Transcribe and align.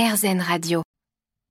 RZN 0.00 0.40
Radio. 0.40 0.82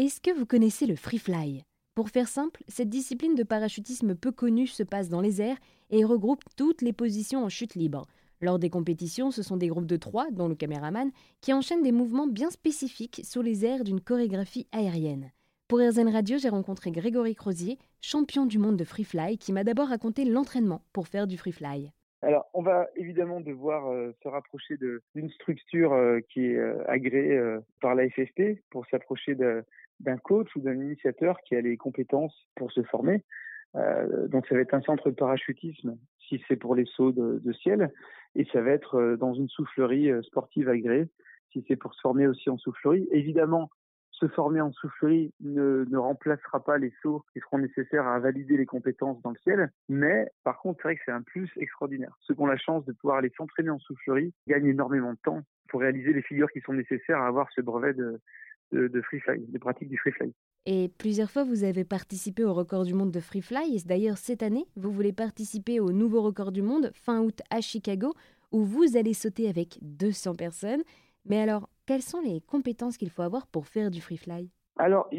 Est-ce 0.00 0.20
que 0.20 0.36
vous 0.36 0.46
connaissez 0.46 0.86
le 0.86 0.96
free 0.96 1.20
fly? 1.20 1.62
Pour 1.94 2.10
faire 2.10 2.26
simple, 2.26 2.64
cette 2.66 2.88
discipline 2.88 3.36
de 3.36 3.44
parachutisme 3.44 4.16
peu 4.16 4.32
connue 4.32 4.66
se 4.66 4.82
passe 4.82 5.08
dans 5.08 5.20
les 5.20 5.40
airs 5.40 5.58
et 5.90 6.02
regroupe 6.02 6.42
toutes 6.56 6.82
les 6.82 6.92
positions 6.92 7.44
en 7.44 7.48
chute 7.48 7.76
libre. 7.76 8.08
Lors 8.40 8.58
des 8.58 8.68
compétitions, 8.68 9.30
ce 9.30 9.44
sont 9.44 9.56
des 9.56 9.68
groupes 9.68 9.86
de 9.86 9.96
trois, 9.96 10.28
dont 10.32 10.48
le 10.48 10.56
caméraman, 10.56 11.12
qui 11.40 11.52
enchaînent 11.52 11.84
des 11.84 11.92
mouvements 11.92 12.26
bien 12.26 12.50
spécifiques 12.50 13.20
sous 13.22 13.42
les 13.42 13.64
airs 13.64 13.84
d'une 13.84 14.00
chorégraphie 14.00 14.66
aérienne. 14.72 15.30
Pour 15.68 15.78
RZN 15.78 16.08
Radio, 16.08 16.36
j'ai 16.36 16.48
rencontré 16.48 16.90
Grégory 16.90 17.36
Crozier, 17.36 17.78
champion 18.00 18.44
du 18.44 18.58
monde 18.58 18.76
de 18.76 18.82
free 18.82 19.04
fly, 19.04 19.38
qui 19.38 19.52
m'a 19.52 19.62
d'abord 19.62 19.86
raconté 19.86 20.24
l'entraînement 20.24 20.82
pour 20.92 21.06
faire 21.06 21.28
du 21.28 21.38
free 21.38 21.52
fly. 21.52 21.92
Alors, 22.24 22.48
on 22.54 22.62
va 22.62 22.86
évidemment 22.94 23.40
devoir 23.40 23.90
euh, 23.90 24.12
se 24.22 24.28
rapprocher 24.28 24.76
d'une 25.14 25.30
structure 25.30 25.92
euh, 25.92 26.20
qui 26.28 26.46
est 26.46 26.56
euh, 26.56 26.78
agréée 26.86 27.40
par 27.80 27.96
la 27.96 28.08
FFP 28.08 28.62
pour 28.70 28.86
s'approcher 28.86 29.34
d'un 29.34 30.16
coach 30.18 30.48
ou 30.54 30.60
d'un 30.60 30.74
initiateur 30.74 31.36
qui 31.44 31.56
a 31.56 31.60
les 31.60 31.76
compétences 31.76 32.48
pour 32.54 32.70
se 32.70 32.82
former. 32.84 33.24
donc, 34.28 34.46
ça 34.46 34.54
va 34.54 34.60
être 34.60 34.74
un 34.74 34.82
centre 34.82 35.10
de 35.10 35.14
parachutisme 35.14 35.98
si 36.28 36.42
c'est 36.46 36.56
pour 36.56 36.74
les 36.74 36.86
sauts 36.86 37.12
de, 37.12 37.40
de, 37.42 37.52
ciel, 37.52 37.90
et 38.36 38.46
ça 38.52 38.62
va 38.62 38.70
être 38.70 39.16
dans 39.18 39.34
une 39.34 39.48
soufflerie 39.48 40.10
sportive 40.22 40.68
agréée 40.68 41.08
si 41.52 41.64
c'est 41.68 41.76
pour 41.76 41.92
se 41.94 42.00
former 42.00 42.26
aussi 42.26 42.48
en 42.48 42.56
soufflerie. 42.56 43.06
Évidemment, 43.10 43.70
se 44.22 44.28
former 44.28 44.60
en 44.60 44.72
soufflerie 44.72 45.32
ne, 45.40 45.96
remplacera 45.96 46.62
pas 46.64 46.78
les 46.78 46.92
sauts 47.02 47.24
qui 47.32 47.40
seront 47.40 47.58
nécessaires 47.58 48.06
à 48.06 48.18
valider 48.20 48.56
les 48.56 48.66
compétences 48.66 49.20
dans 49.22 49.30
le 49.30 49.38
ciel, 49.42 49.70
mais 49.88 50.28
par 50.44 50.58
contre, 50.58 50.78
c'est 50.80 50.88
vrai 50.88 50.96
que 50.96 51.02
c'est 51.04 51.12
un 51.12 51.22
plus 51.22 51.50
extraordinaire. 51.56 52.16
Ceux 52.20 52.34
qui 52.34 52.40
ont 52.40 52.46
la 52.46 52.56
chance 52.56 52.84
de 52.84 52.92
pouvoir 52.92 53.18
aller 53.18 53.32
s'entraîner 53.36 53.70
en 53.70 53.78
soufflerie 53.80 54.32
gagnent 54.46 54.68
énormément 54.68 55.12
de 55.12 55.18
temps 55.24 55.42
pour 55.68 55.80
réaliser 55.80 56.12
les 56.12 56.22
figures 56.22 56.50
qui 56.50 56.60
sont 56.60 56.72
nécessaires 56.72 57.20
à 57.20 57.26
avoir 57.26 57.48
ce 57.52 57.60
brevet 57.60 57.94
de, 57.94 58.20
de, 58.70 58.88
de 58.88 59.02
free 59.02 59.20
fly, 59.20 59.44
de 59.46 59.58
pratique 59.58 59.88
du 59.88 59.98
free 59.98 60.12
fly. 60.12 60.32
Et 60.64 60.88
plusieurs 60.96 61.30
fois, 61.30 61.42
vous 61.42 61.64
avez 61.64 61.84
participé 61.84 62.44
au 62.44 62.54
record 62.54 62.84
du 62.84 62.94
monde 62.94 63.10
de 63.10 63.20
free 63.20 63.42
fly. 63.42 63.76
Et 63.76 63.80
d'ailleurs, 63.86 64.18
cette 64.18 64.44
année, 64.44 64.66
vous 64.76 64.92
voulez 64.92 65.12
participer 65.12 65.80
au 65.80 65.90
nouveau 65.90 66.22
record 66.22 66.52
du 66.52 66.62
monde 66.62 66.92
fin 66.94 67.20
août 67.20 67.40
à 67.50 67.60
Chicago, 67.60 68.14
où 68.52 68.64
vous 68.64 68.96
allez 68.96 69.14
sauter 69.14 69.48
avec 69.48 69.78
200 69.82 70.36
personnes. 70.36 70.82
Mais 71.24 71.40
alors, 71.40 71.68
quelles 71.86 72.02
sont 72.02 72.20
les 72.20 72.40
compétences 72.40 72.96
qu'il 72.96 73.10
faut 73.10 73.22
avoir 73.22 73.46
pour 73.46 73.66
faire 73.66 73.90
du 73.90 74.00
free 74.00 74.16
fly? 74.16 74.50
Alors, 74.78 75.10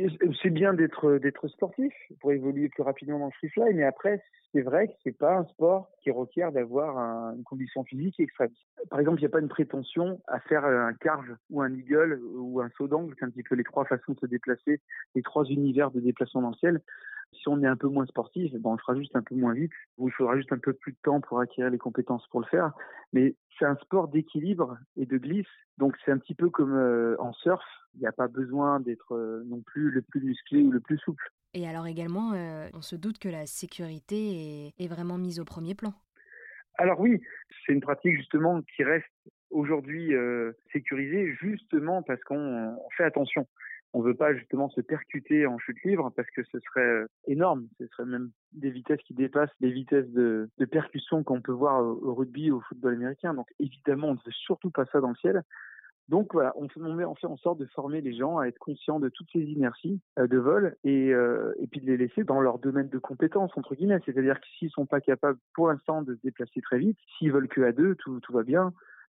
c'est 0.42 0.50
bien 0.50 0.74
d'être 0.74 1.20
d'être 1.20 1.48
sportif 1.48 1.94
pour 2.20 2.32
évoluer 2.32 2.70
plus 2.70 2.82
rapidement 2.82 3.20
dans 3.20 3.26
le 3.26 3.32
free 3.32 3.50
fly, 3.50 3.74
mais 3.76 3.84
après, 3.84 4.22
c'est 4.52 4.62
vrai 4.62 4.88
que 4.88 4.94
c'est 5.04 5.18
pas 5.18 5.36
un 5.36 5.46
sport 5.46 5.90
qui 6.02 6.10
requiert 6.10 6.52
d'avoir 6.52 6.98
une 7.36 7.44
condition 7.44 7.84
physique 7.84 8.20
extrême. 8.20 8.50
Par 8.90 9.00
exemple, 9.00 9.20
il 9.20 9.22
n'y 9.22 9.28
a 9.28 9.30
pas 9.30 9.40
une 9.40 9.50
prétention 9.50 10.22
à 10.28 10.40
faire 10.40 10.66
un 10.66 10.94
carve 10.94 11.38
ou 11.52 11.62
un 11.62 11.72
eagle 11.72 12.20
ou 12.36 12.62
un 12.62 12.70
saut 12.78 12.88
d'angle, 12.88 13.14
c'est 13.18 13.26
un 13.26 13.30
petit 13.30 13.44
peu 13.44 13.54
les 13.54 13.64
trois 13.64 13.86
façons 13.86 14.14
de 14.14 14.20
se 14.20 14.26
déplacer, 14.26 14.82
les 15.14 15.22
trois 15.22 15.46
univers 15.46 15.92
de 15.92 16.00
déplacement 16.00 16.42
dans 16.42 16.50
le 16.50 16.56
ciel. 16.56 16.82
Si 17.34 17.48
on 17.48 17.62
est 17.64 17.68
un 17.68 17.78
peu 17.78 17.88
moins 17.88 18.06
sportif, 18.06 18.54
bon, 18.56 18.72
on 18.72 18.74
le 18.74 18.80
fera 18.80 18.96
juste 18.96 19.16
un 19.16 19.24
peu 19.24 19.36
moins 19.36 19.54
vite, 19.54 19.72
ou 19.98 20.08
il 20.08 20.12
faudra 20.12 20.36
juste 20.38 20.52
un 20.52 20.60
peu 20.60 20.74
plus 20.74 20.92
de 20.92 20.98
temps 21.04 21.22
pour 21.22 21.40
acquérir 21.40 21.72
les 21.72 21.80
compétences 21.80 22.28
pour 22.28 22.40
le 22.40 22.46
faire. 22.48 22.74
Mais 23.14 23.36
c'est 23.58 23.66
un 23.66 23.76
sport 23.78 24.08
d'équilibre 24.08 24.78
et 24.98 25.06
de 25.06 25.18
glisse, 25.18 25.46
donc 25.78 25.96
c'est 26.04 26.12
un 26.12 26.18
petit 26.18 26.36
peu 26.36 26.50
comme 26.50 26.74
euh, 26.74 27.16
en 27.20 27.32
surf. 27.34 27.64
Il 27.96 28.02
n'y 28.02 28.08
a 28.08 28.12
pas 28.12 28.28
besoin 28.28 28.80
d'être 28.80 29.16
euh, 29.16 29.44
non 29.46 29.62
plus 29.62 29.92
le 29.92 30.02
plus 30.02 30.22
musclé 30.22 30.62
ou 30.64 30.72
le 30.72 30.80
plus 30.80 30.98
souple. 30.98 31.32
Et 31.54 31.68
alors 31.68 31.86
également, 31.86 32.34
euh, 32.34 32.68
on 32.74 32.82
se 32.82 32.96
doute 32.96 33.20
que 33.20 33.30
la 33.30 33.46
sécurité 33.46 34.72
est, 34.78 34.84
est 34.84 34.88
vraiment 34.88 35.20
mise 35.20 35.40
au 35.40 35.46
premier 35.46 35.76
plan. 35.76 35.94
Alors 36.80 37.00
oui, 37.00 37.22
c'est 37.66 37.74
une 37.74 37.82
pratique 37.82 38.18
justement 38.18 38.62
qui 38.76 38.84
reste 38.84 39.06
aujourd'hui 39.52 40.12
sécurisée 40.72 41.32
justement 41.40 42.02
parce 42.02 42.20
qu'on 42.24 42.76
fait 42.98 43.04
attention 43.04 43.48
on 43.94 44.02
veut 44.02 44.16
pas 44.16 44.34
justement 44.34 44.70
se 44.70 44.82
percuter 44.82 45.46
en 45.46 45.60
chute 45.60 45.82
libre 45.84 46.12
parce 46.16 46.30
que 46.32 46.44
ce 46.44 46.60
serait 46.60 46.82
euh, 46.82 47.08
énorme. 47.28 47.68
Ce 47.80 47.88
serait 47.88 48.06
même 48.06 48.32
des 48.52 48.72
vitesses 48.72 49.02
qui 49.04 49.14
dépassent 49.14 49.54
les 49.62 49.72
vitesses 49.72 50.10
de, 50.10 50.50
percussion 50.72 51.24
qu'on 51.24 51.42
peut 51.42 51.52
voir 51.52 51.84
au, 51.84 52.16
rugby 52.16 52.50
ou 52.50 52.58
au 52.58 52.62
football 52.62 52.96
américain. 52.96 53.34
Donc 53.34 53.48
évidemment, 53.60 54.10
on 54.10 54.14
ne 54.14 54.20
veut 54.26 54.32
surtout 54.32 54.72
pas 54.72 54.86
ça 54.92 55.00
dans 55.00 55.10
le 55.10 55.16
ciel. 55.16 55.44
Donc 56.10 56.34
voilà, 56.34 56.54
on, 56.58 56.68
on, 56.76 57.16
fait 57.16 57.28
en 57.28 57.38
sorte 57.38 57.60
de 57.60 57.66
former 57.68 58.02
les 58.02 58.14
gens 58.14 58.38
à 58.40 58.48
être 58.48 58.60
conscients 58.60 59.00
de 59.00 59.08
toutes 59.08 59.30
ces 59.32 59.40
inerties 59.40 60.02
euh, 60.20 60.28
de 60.28 60.38
vol 60.38 60.76
et, 60.84 61.14
euh, 61.14 61.54
et 61.60 61.68
puis 61.68 61.80
de 61.80 61.86
les 61.86 61.96
laisser 61.96 62.24
dans 62.24 62.42
leur 62.42 62.60
domaine 62.60 62.90
de 62.90 62.98
compétences 62.98 63.52
entre 63.56 63.76
guillemets. 63.76 64.02
C'est-à-dire 64.06 64.40
que 64.42 64.48
s'ils 64.58 64.72
sont 64.72 64.86
pas 64.86 65.00
capables 65.00 65.40
pour 65.54 65.70
l'instant 65.70 66.02
de 66.02 66.16
se 66.16 66.22
déplacer 66.22 66.62
très 66.62 66.80
vite, 66.80 66.98
s'ils 67.18 67.32
veulent 67.32 67.48
que 67.48 67.62
à 67.62 67.72
deux, 67.72 67.96
tout 67.96 68.20
va 68.32 68.44
bien. 68.44 68.74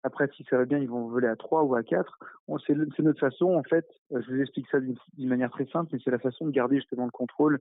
Après, 0.05 0.29
si 0.37 0.45
ça 0.51 0.59
va 0.59 0.67
bien, 0.67 0.79
ils 0.79 0.89
vont 0.89 1.09
voler 1.09 1.29
à 1.29 1.35
3 1.35 1.63
ou 1.63 1.75
à 1.75 1.83
4. 1.83 2.19
C'est 2.67 2.75
notre 2.75 3.19
façon, 3.19 3.55
en 3.55 3.63
fait, 3.63 3.87
euh, 4.13 4.21
je 4.21 4.35
vous 4.35 4.41
explique 4.41 4.69
ça 4.71 4.79
d'une 4.79 5.29
manière 5.29 5.51
très 5.51 5.65
simple, 5.67 5.89
mais 5.93 5.99
c'est 6.05 6.11
la 6.11 6.19
façon 6.19 6.45
de 6.47 6.51
garder 6.51 6.77
justement 6.77 7.07
le 7.07 7.11
contrôle 7.11 7.59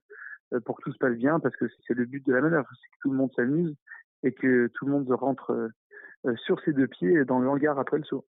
euh, 0.53 0.59
pour 0.59 0.75
que 0.75 0.83
tout 0.83 0.91
se 0.91 0.97
passe 0.97 1.15
bien, 1.15 1.39
parce 1.39 1.55
que 1.55 1.65
c'est 1.87 1.93
le 1.93 2.03
but 2.03 2.23
de 2.25 2.33
la 2.33 2.41
manœuvre, 2.41 2.67
c'est 2.69 2.89
que 2.89 3.01
tout 3.01 3.11
le 3.11 3.17
monde 3.17 3.31
s'amuse 3.33 3.73
et 4.23 4.33
que 4.33 4.69
tout 4.73 4.85
le 4.85 4.91
monde 4.91 5.09
rentre 5.09 5.51
euh, 6.25 6.35
sur 6.45 6.59
ses 6.65 6.73
deux 6.73 6.87
pieds 6.87 7.23
dans 7.23 7.39
le 7.39 7.47
hangar 7.47 7.79
après 7.79 7.97
le 7.97 8.03
saut. 8.03 8.25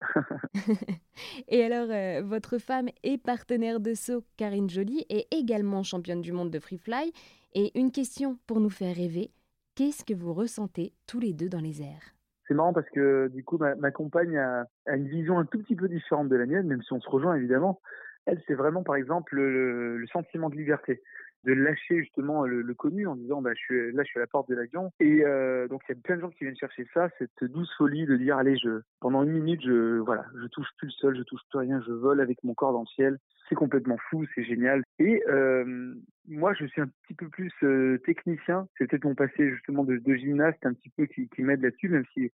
et 1.48 1.64
alors, 1.64 1.88
votre 2.22 2.58
femme 2.58 2.88
est 3.02 3.16
partenaire 3.16 3.80
de 3.80 3.94
saut, 3.94 4.24
Karine 4.36 4.68
Joly, 4.68 5.06
est 5.08 5.26
également 5.32 5.82
championne 5.82 6.20
du 6.20 6.32
monde 6.32 6.50
de 6.50 6.58
free 6.58 6.78
fly. 6.78 7.12
Et 7.54 7.78
une 7.78 7.90
question 7.90 8.38
pour 8.46 8.60
nous 8.60 8.70
faire 8.70 8.94
rêver, 8.94 9.30
qu'est-ce 9.74 10.04
que 10.04 10.14
vous 10.14 10.34
ressentez 10.34 10.92
tous 11.06 11.18
les 11.18 11.32
deux 11.32 11.48
dans 11.48 11.60
les 11.60 11.80
airs? 11.80 12.14
C'est 12.52 12.56
marrant 12.56 12.74
parce 12.74 12.90
que 12.90 13.28
du 13.28 13.44
coup, 13.44 13.56
ma, 13.56 13.90
compagne 13.90 14.36
a, 14.36 14.66
une 14.86 15.08
vision 15.08 15.38
un 15.38 15.46
tout 15.46 15.58
petit 15.58 15.74
peu 15.74 15.88
différente 15.88 16.28
de 16.28 16.36
la 16.36 16.44
mienne, 16.44 16.66
même 16.66 16.82
si 16.82 16.92
on 16.92 17.00
se 17.00 17.08
rejoint 17.08 17.34
évidemment. 17.34 17.80
Elle, 18.26 18.42
c'est 18.46 18.52
vraiment 18.52 18.82
par 18.82 18.96
exemple 18.96 19.34
le, 19.36 20.04
sentiment 20.12 20.50
de 20.50 20.56
liberté 20.56 21.02
de 21.44 21.53
lâcher 21.53 21.98
justement 22.00 22.44
le, 22.44 22.75
connu 22.75 23.06
en 23.06 23.16
disant 23.16 23.42
bah 23.42 23.50
je 23.54 23.60
suis 23.60 23.92
là 23.92 24.03
je 24.03 24.08
suis 24.08 24.19
à 24.19 24.22
la 24.22 24.26
porte 24.26 24.48
de 24.48 24.54
l'avion. 24.54 24.91
Et 25.00 25.25
euh, 25.25 25.69
donc 25.69 25.82
il 25.88 25.94
y 25.94 25.98
a 25.98 26.00
plein 26.03 26.16
de 26.16 26.20
gens 26.20 26.30
qui 26.30 26.44
viennent 26.44 26.56
chercher 26.56 26.86
ça 26.94 27.08
cette 27.19 27.44
douce 27.44 27.72
folie 27.76 28.06
de 28.06 28.16
dire 28.16 28.36
allez 28.36 28.56
je 28.56 28.80
pendant 29.00 29.22
une 29.22 29.32
minute 29.32 29.60
je 29.62 29.98
voilà 29.98 30.25
je 30.41 30.47
touche 30.48 30.69
plus 30.78 30.86
le 30.86 30.92
sol 30.92 31.16
je 31.16 31.22
touche 31.22 31.42
plus 31.50 31.58
rien 31.60 31.82
je 31.86 31.92
vole 31.92 32.20
avec 32.20 32.42
mon 32.44 32.54
corps 32.54 32.72
dans 32.72 32.81
le 32.81 32.86
ciel. 32.86 33.19
C'est 33.48 33.54
complètement 33.54 33.98
fou 34.10 34.25
c'est 34.34 34.44
génial. 34.44 34.82
Et 34.98 35.22
euh, 35.28 35.94
moi 36.28 36.54
je 36.54 36.66
suis 36.66 36.81
un 36.81 36.88
petit 37.04 37.14
peu 37.14 37.28
plus 37.28 37.52
euh, 37.62 37.98
technicien. 38.06 38.66
C'est 38.76 38.88
peut-être 38.88 39.04
mon 39.04 39.14
passé 39.14 39.50
justement 39.50 39.84
de, 39.84 39.97
de 39.97 40.14
gymnaste 40.14 40.64
un 40.64 40.72
petit 40.72 40.91
peu 40.91 41.06
qui, 41.06 41.28
qui 41.28 41.42
m'aide 41.42 41.62
là-dessus 41.62 41.88
même 41.88 42.04
si 42.14 42.32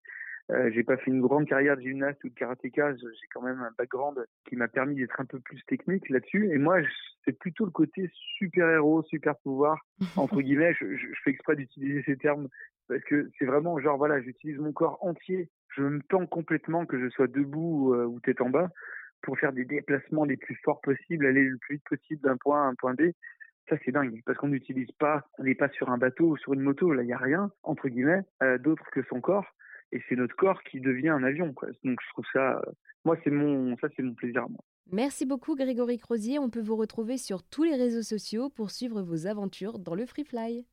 euh, 0.51 0.71
j'ai 0.73 0.83
pas 0.83 0.97
fait 0.97 1.11
une 1.11 1.21
grande 1.21 1.47
carrière 1.47 1.77
de 1.77 1.83
gymnaste 1.83 2.23
ou 2.25 2.29
de 2.29 2.35
karatéka, 2.35 2.95
j'ai 2.97 3.27
quand 3.33 3.43
même 3.43 3.61
un 3.61 3.71
background 3.79 4.27
qui 4.49 4.57
m'a 4.57 4.69
permis 4.69 4.97
d'être 4.97 5.21
un 5.21 5.25
peu 5.25 5.39
plus 5.39 5.63
technique 5.65 6.09
là-dessus. 6.09 6.51
Et 6.53 6.59
moi, 6.59 6.79
c'est 7.25 7.39
plutôt 7.39 7.65
le 7.65 7.71
côté 7.71 8.11
super-héros, 8.37 9.03
super-pouvoir, 9.05 9.79
entre 10.17 10.41
guillemets. 10.43 10.75
Je, 10.75 10.97
je, 10.97 11.07
fais 11.25 11.31
exprès 11.31 11.57
d'utiliser 11.57 12.03
ces 12.05 12.17
termes 12.17 12.49
parce 12.89 13.03
que 13.05 13.31
c'est 13.39 13.45
vraiment 13.45 13.79
genre, 13.79 13.97
voilà, 13.97 14.21
j'utilise 14.21 14.59
mon 14.59 14.73
corps 14.73 14.99
entier. 15.03 15.49
Je 15.77 15.83
me 15.83 16.01
tends 16.03 16.27
complètement, 16.27 16.85
que 16.85 17.01
je 17.01 17.09
sois 17.11 17.29
debout 17.29 17.89
ou, 17.89 17.95
euh, 17.95 18.21
tête 18.23 18.41
en 18.41 18.51
bas, 18.51 18.69
pour 19.23 19.39
faire 19.39 19.53
des 19.53 19.65
déplacements 19.65 20.25
les 20.25 20.37
plus 20.37 20.59
forts 20.65 20.81
possibles, 20.81 21.25
aller 21.25 21.45
le 21.45 21.57
plus 21.59 21.77
vite 21.77 21.85
possible 21.89 22.21
d'un 22.23 22.37
point 22.37 22.63
à 22.63 22.67
un 22.67 22.75
point 22.75 22.95
B. 22.95 23.13
Ça, 23.69 23.77
c'est 23.85 23.93
dingue, 23.93 24.21
parce 24.27 24.37
qu'on 24.37 24.49
n'utilise 24.49 24.91
pas, 24.99 25.25
on 25.39 25.45
n'est 25.45 25.55
pas 25.55 25.69
sur 25.69 25.89
un 25.89 25.97
bateau 25.97 26.31
ou 26.31 26.37
sur 26.37 26.53
une 26.53 26.61
moto, 26.61 26.93
là, 26.93 27.03
il 27.03 27.07
n'y 27.07 27.13
a 27.13 27.19
rien, 27.19 27.51
entre 27.63 27.89
guillemets, 27.89 28.23
euh, 28.43 28.59
d'autre 28.59 28.85
que 28.91 29.03
son 29.05 29.21
corps 29.21 29.47
et 29.93 30.01
c'est 30.09 30.17
notre 30.17 30.35
corps 30.37 30.63
qui 30.63 30.81
devient 30.81 31.11
un 31.11 31.23
avion. 31.23 31.55
Donc 31.85 31.99
je 32.01 32.09
trouve 32.13 32.25
ça, 32.33 32.61
moi 33.05 33.17
c'est 33.23 33.31
mon, 33.31 33.77
ça 33.79 33.89
c'est 33.97 34.03
mon 34.03 34.15
plaisir. 34.15 34.49
Moi. 34.49 34.61
Merci 34.91 35.27
beaucoup 35.27 35.55
Grégory 35.55 35.99
Crozier. 35.99 36.39
On 36.39 36.51
peut 36.51 36.61
vous 36.61 36.77
retrouver 36.77 37.19
sur 37.19 37.43
tous 37.43 37.65
les 37.65 37.77
réseaux 37.77 38.03
sociaux 38.03 38.49
pour 38.51 38.71
suivre 38.71 39.03
vos 39.03 39.27
aventures 39.27 39.79
dans 39.79 39.95
le 39.95 40.07
free 40.07 40.25
fly. 40.25 40.65